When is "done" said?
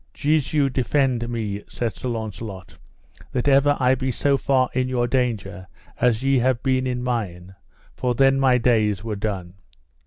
9.15-9.53